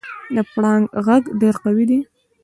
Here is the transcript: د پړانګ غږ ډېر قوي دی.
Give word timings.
د 0.35 0.37
پړانګ 0.53 0.85
غږ 1.05 1.23
ډېر 1.41 1.55
قوي 1.63 1.85
دی. 1.89 1.99